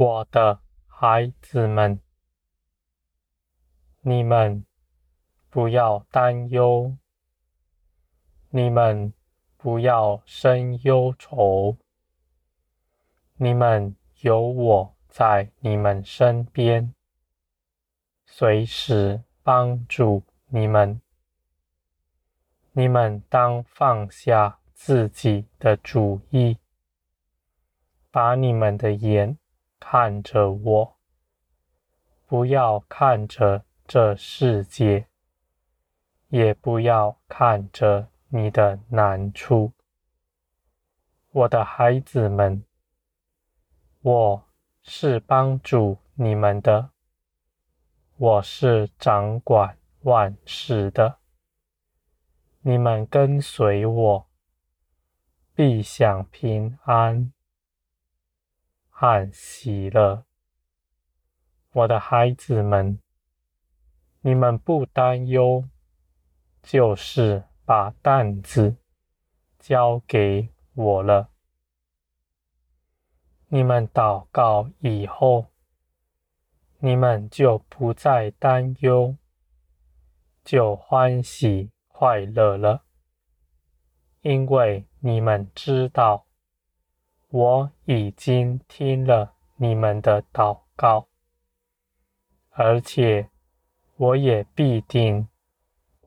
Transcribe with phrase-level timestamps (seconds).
[0.00, 1.98] 我的孩子们，
[4.00, 4.64] 你们
[5.50, 6.96] 不要担忧，
[8.50, 9.12] 你们
[9.56, 11.78] 不要生忧愁，
[13.38, 16.94] 你们有我在你们身边，
[18.24, 21.00] 随时帮助你们。
[22.70, 26.56] 你们当放下自己的主意，
[28.12, 29.36] 把你们的眼
[29.80, 30.98] 看着我，
[32.26, 35.06] 不要看着这世界，
[36.28, 39.72] 也不要看着你的难处。
[41.30, 42.64] 我的孩子们，
[44.00, 44.48] 我
[44.82, 46.90] 是帮助你们的，
[48.16, 51.18] 我是掌管万事的。
[52.62, 54.26] 你们跟随我，
[55.54, 57.32] 必享平安
[59.00, 60.24] 和喜乐。
[61.70, 62.98] 我的孩子们，
[64.22, 65.68] 你们不担忧，
[66.64, 68.74] 就是把担子
[69.56, 71.30] 交给我了。
[73.46, 75.52] 你们祷告以后，
[76.80, 79.16] 你们就不再担忧，
[80.42, 81.70] 就欢喜。
[81.86, 82.84] 快乐了，
[84.22, 86.27] 因为你们知道，
[87.30, 91.08] 我已经听了你们的祷告，
[92.50, 93.28] 而且
[93.96, 95.28] 我也必定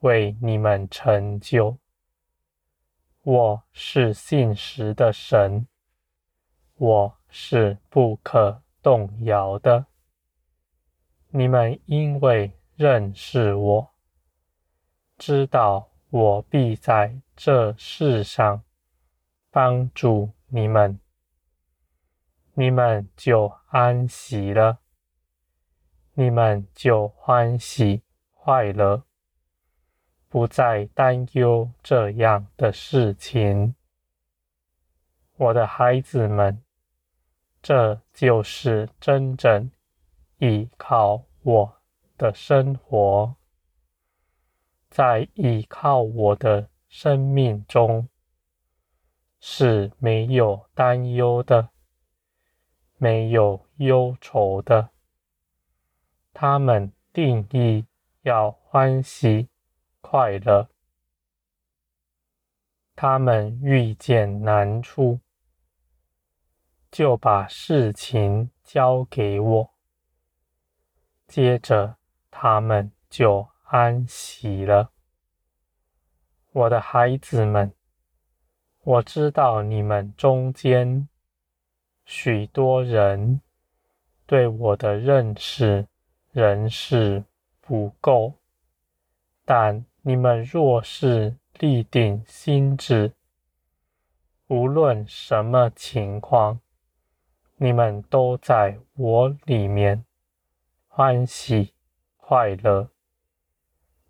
[0.00, 1.78] 为你们成就。
[3.22, 5.66] 我是信实的神，
[6.74, 9.86] 我是不可动摇的。
[11.30, 13.90] 你们因为认识我。
[15.16, 18.62] 知道我必在这世上
[19.50, 21.00] 帮助你们，
[22.58, 24.78] 你们就安息了，
[26.14, 28.02] 你们就欢喜
[28.32, 29.02] 快乐，
[30.30, 33.74] 不再担忧这样的事情。
[35.36, 36.64] 我的孩子们，
[37.60, 39.70] 这就是真正
[40.38, 41.82] 依靠我
[42.16, 43.36] 的生活。
[44.88, 48.08] 在依靠我的生命中，
[49.40, 51.68] 是没有担忧的，
[52.98, 54.90] 没有忧愁的。
[56.32, 57.86] 他们定义
[58.22, 59.48] 要欢喜
[60.00, 60.68] 快乐。
[62.94, 65.20] 他们遇见难处，
[66.90, 69.70] 就把事情交给我，
[71.26, 71.96] 接着
[72.30, 74.92] 他们就安息了，
[76.52, 77.74] 我的孩子们，
[78.82, 81.08] 我知道你们中间
[82.08, 83.40] 许多人
[84.26, 85.88] 对我的认识
[86.30, 87.24] 仍是
[87.60, 88.34] 不够，
[89.44, 93.12] 但你们若是立定心志，
[94.46, 96.60] 无论什么情况，
[97.56, 100.04] 你们都在我里面
[100.86, 101.74] 欢喜
[102.18, 102.88] 快乐。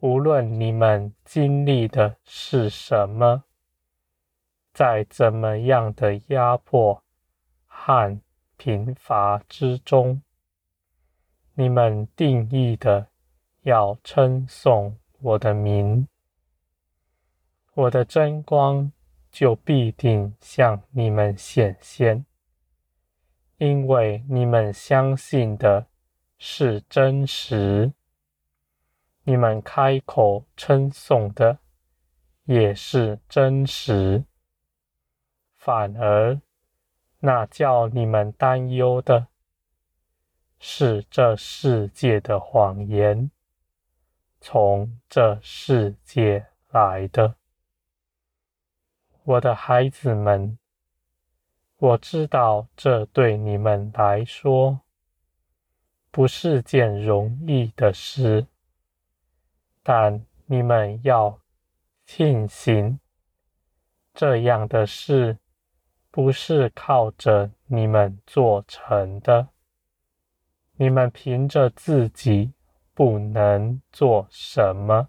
[0.00, 3.44] 无论你们经历的是什么，
[4.72, 7.03] 在怎么样的压迫
[7.86, 8.18] 和
[8.56, 10.22] 贫乏之中，
[11.52, 13.08] 你们定义的
[13.60, 16.08] 要称颂我的名，
[17.74, 18.90] 我的真光
[19.30, 22.24] 就必定向你们显现，
[23.58, 25.86] 因为你们相信的
[26.38, 27.92] 是真实。
[29.24, 31.58] 你们开口称颂的
[32.44, 34.24] 也是真实，
[35.58, 36.40] 反而
[37.26, 39.28] 那叫你们担忧的
[40.58, 43.30] 是这世界的谎言，
[44.42, 47.36] 从这世界来的。
[49.22, 50.58] 我的孩子们，
[51.78, 54.82] 我知道这对你们来说
[56.10, 58.46] 不是件容易的事。
[59.82, 61.40] 但你们要
[62.04, 63.00] 庆幸，
[64.12, 65.38] 这样的事
[66.14, 69.48] 不是靠着你们做成的。
[70.76, 72.52] 你们凭着自己
[72.94, 75.08] 不能做什么，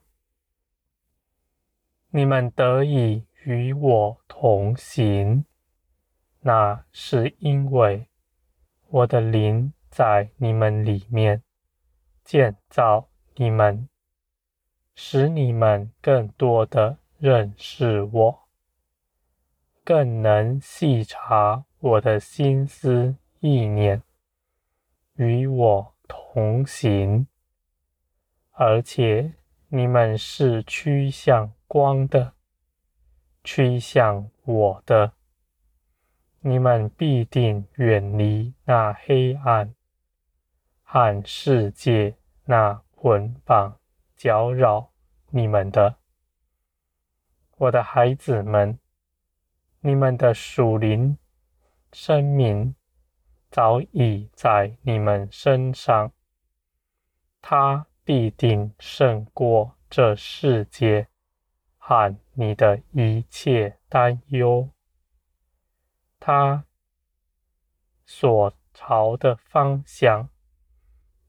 [2.09, 5.45] 你们得以与我同行，
[6.39, 8.07] 那是因为
[8.87, 11.43] 我的灵在你们里面
[12.23, 13.87] 建造你们。
[14.95, 18.44] 使你们更多的认识我，
[19.85, 24.01] 更能细察我的心思意念，
[25.13, 27.27] 与我同行，
[28.53, 29.35] 而且
[29.67, 32.33] 你们是趋向光的，
[33.43, 35.11] 趋向我的，
[36.39, 39.75] 你们必定远离那黑暗
[40.81, 43.77] 和世界那捆绑
[44.15, 44.89] 搅扰
[45.29, 45.97] 你们的。
[47.57, 48.79] 我的孩子们，
[49.85, 51.15] 你们的属灵
[51.93, 52.73] 生命
[53.51, 56.11] 早已在你们身上，
[57.39, 61.07] 它必定胜过这世界
[61.77, 64.71] 和你的一切担忧。
[66.19, 66.65] 它
[68.07, 70.27] 所朝的方向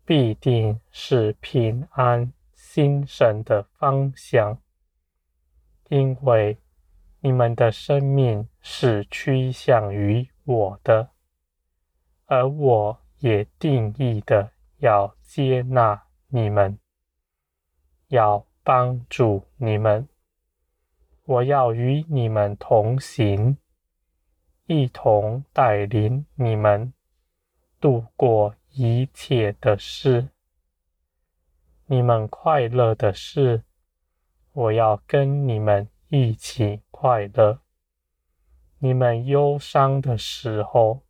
[0.07, 4.63] 必定是平安心神的方向。
[5.91, 6.57] 因为
[7.27, 11.11] 你们的生命是趋向于我的，
[12.27, 16.79] 而我也定义的要接纳你们，
[18.07, 20.09] 要帮助你们，
[21.25, 23.59] 我要与你们同行，
[24.67, 26.93] 一同带领你们
[27.81, 30.29] 度过一切的事。
[31.87, 33.65] 你们快乐的事。
[34.53, 37.61] 我要跟你们一起快乐，
[38.79, 41.03] 你们忧伤的时候，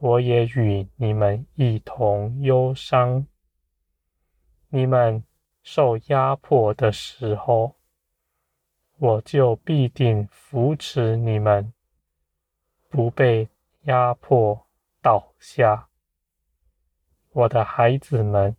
[0.00, 3.24] 我也与你们一同忧伤；
[4.68, 5.22] 你们
[5.62, 7.76] 受压迫的时候，
[8.98, 11.72] 我就必定扶持你们，
[12.88, 13.48] 不被
[13.82, 14.66] 压迫
[15.00, 15.88] 倒下。
[17.30, 18.56] 我的孩子们，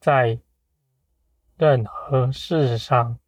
[0.00, 0.40] 在
[1.56, 3.20] 任何事上，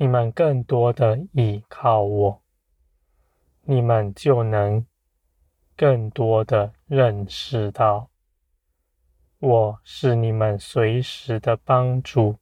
[0.00, 2.42] 你们更多的依靠我，
[3.62, 4.86] 你们就能
[5.76, 8.08] 更多的认识到，
[9.40, 12.36] 我是你们随时的帮助，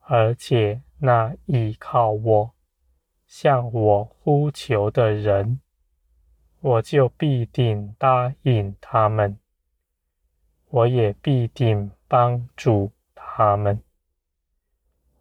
[0.00, 2.54] 而且那依靠我、
[3.26, 5.60] 向我呼求的人，
[6.60, 9.38] 我就必定答应他们，
[10.68, 12.92] 我也必定帮助。
[13.36, 13.82] 他们，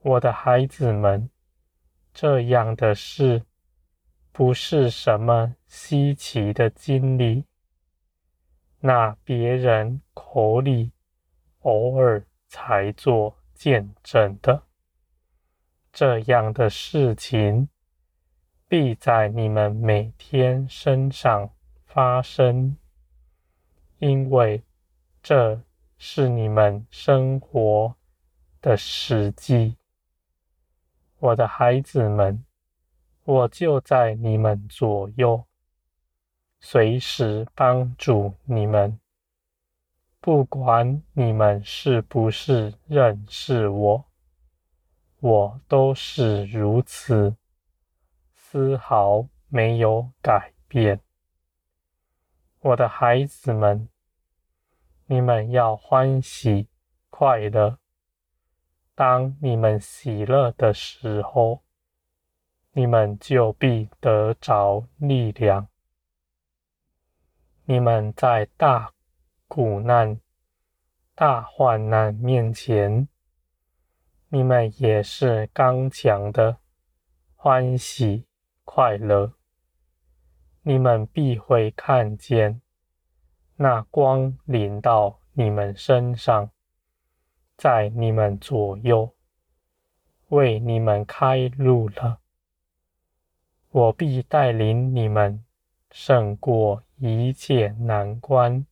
[0.05, 1.29] 我的孩子们，
[2.13, 3.45] 这样的事
[4.33, 7.45] 不是什么稀奇的经历，
[8.81, 10.91] 那别人口里
[11.61, 14.63] 偶尔才做见证的，
[15.93, 17.69] 这样的事情
[18.67, 21.49] 必在你们每天身上
[21.85, 22.75] 发生，
[23.99, 24.61] 因为
[25.21, 25.61] 这
[25.97, 27.95] 是你们生活
[28.59, 29.77] 的实际，
[31.23, 32.43] 我的孩子们，
[33.23, 35.45] 我就在你们左右，
[36.59, 38.99] 随时帮助你们。
[40.19, 44.05] 不管你们是不是认识我，
[45.21, 47.37] 我都是如此，
[48.33, 50.99] 丝毫没有改变。
[52.59, 53.87] 我的孩子们，
[55.05, 56.67] 你们要欢喜
[57.09, 57.79] 快乐。
[58.95, 61.63] 当你们喜乐的时候，
[62.73, 65.67] 你们就必得着力量。
[67.65, 68.93] 你们在大
[69.47, 70.19] 苦难、
[71.15, 73.07] 大患难面前，
[74.29, 76.57] 你们也是刚强的，
[77.35, 78.27] 欢喜
[78.63, 79.33] 快乐。
[80.61, 82.61] 你们必会看见
[83.55, 86.51] 那光临到你们身上。
[87.55, 89.13] 在你们左右，
[90.29, 92.19] 为你们开路了。
[93.69, 95.43] 我必带领你们
[95.91, 98.65] 胜过一切难关，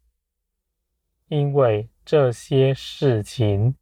[1.28, 3.76] 因为这些事情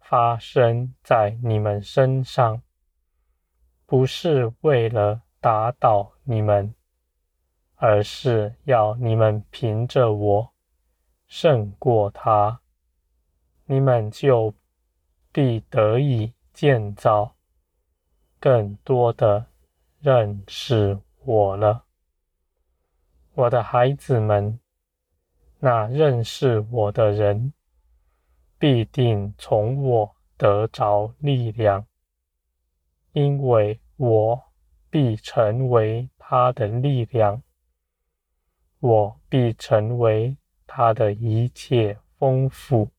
[0.00, 2.62] 发生在你们身上，
[3.84, 6.74] 不是为了打倒你们，
[7.74, 10.54] 而是要你们凭着我
[11.26, 12.61] 胜过他。
[13.72, 14.52] 你们就
[15.32, 17.36] 必得以建造
[18.38, 19.46] 更多的
[19.98, 21.86] 认识我了，
[23.32, 24.60] 我的孩子们。
[25.58, 27.54] 那认识我的人，
[28.58, 31.86] 必定从我得着力量，
[33.12, 34.42] 因为我
[34.90, 37.42] 必成为他的力量，
[38.80, 40.36] 我必成为
[40.66, 42.90] 他的一切丰富。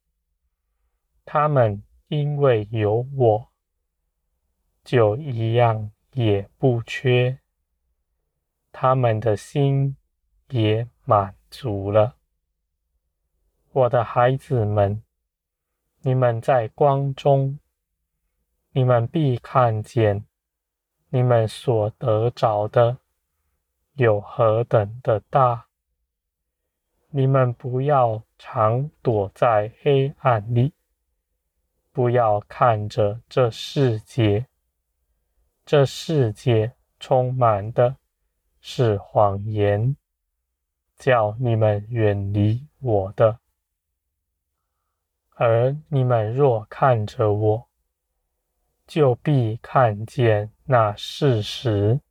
[1.25, 3.49] 他们因为有我，
[4.83, 7.39] 就一样也不缺，
[8.71, 9.95] 他们的心
[10.49, 12.17] 也满足了。
[13.71, 15.01] 我的孩子们，
[16.01, 17.59] 你们在光中，
[18.71, 20.25] 你们必看见
[21.09, 22.99] 你们所得着的
[23.93, 25.67] 有何等的大。
[27.09, 30.73] 你们不要常躲在黑暗里，
[31.93, 34.47] 不要看着这世界，
[35.65, 37.95] 这世界充满的
[38.59, 39.95] 是谎言，
[40.97, 43.39] 叫你们远离我的。
[45.35, 47.69] 而你们若看着我，
[48.85, 52.01] 就必看见那事实，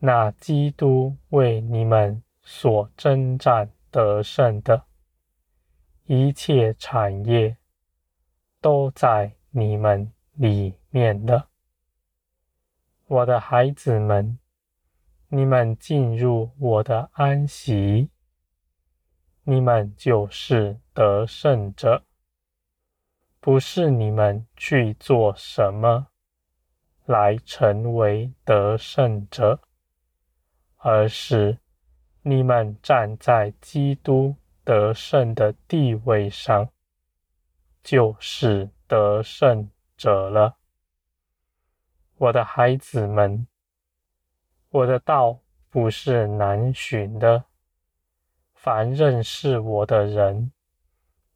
[0.00, 2.22] 那基督为你们。
[2.50, 4.84] 所征战得胜的
[6.06, 7.58] 一切产业，
[8.68, 11.48] 都在你们里面了。
[13.06, 14.38] 我的孩子们，
[15.28, 18.10] 你们进入我的安息，
[19.44, 22.04] 你们就是得胜者。
[23.40, 26.08] 不是你们去做什么
[27.06, 29.62] 来成为得胜者，
[30.76, 31.58] 而是。
[32.20, 36.68] 你们站在基督得胜的地位上，
[37.90, 40.58] 就是得胜者了。
[42.18, 43.46] 我的孩子们，
[44.68, 45.40] 我的道
[45.70, 47.44] 不是难寻的，
[48.52, 50.52] 凡认识我的人，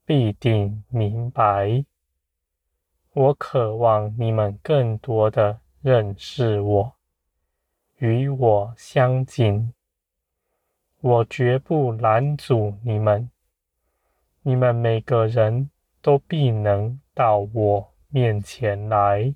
[0.04, 1.86] 必定明白。
[3.14, 6.92] 我渴望你们更多的认识我，
[7.96, 9.72] 与我相近。
[11.00, 13.30] 我绝不拦阻你们，
[14.42, 15.70] 你们每个人
[16.02, 19.34] 都必能到我面前来，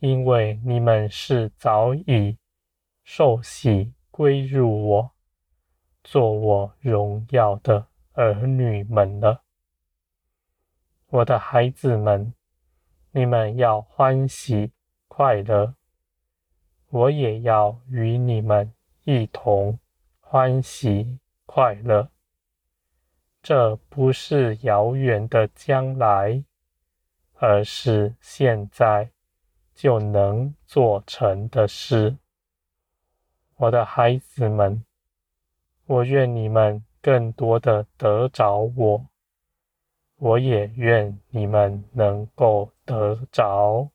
[0.00, 2.38] 因为你们是早已
[3.04, 5.10] 受洗归入我，
[6.02, 9.44] 做我荣耀的儿女们了。
[11.08, 12.32] 我的孩子们，
[13.10, 14.72] 你们要欢喜
[15.06, 15.74] 快乐，
[16.88, 18.72] 我也要与你们
[19.04, 19.78] 一同。
[20.20, 22.10] 欢喜快乐，
[23.42, 26.44] 这不是遥远的将来，
[27.34, 29.10] 而是现在
[29.74, 32.16] 就能做成的事。
[33.56, 34.84] 我的孩子们，
[35.86, 39.06] 我愿你们更多的得着我，
[40.16, 43.90] 我也愿你们能够得着。